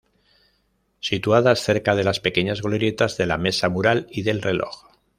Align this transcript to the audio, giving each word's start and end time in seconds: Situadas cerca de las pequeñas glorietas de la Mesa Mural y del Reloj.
Situadas 0.99 1.59
cerca 1.59 1.95
de 1.95 2.03
las 2.03 2.19
pequeñas 2.19 2.63
glorietas 2.63 3.17
de 3.17 3.27
la 3.27 3.37
Mesa 3.37 3.69
Mural 3.69 4.07
y 4.09 4.23
del 4.23 4.41
Reloj. 4.41 4.87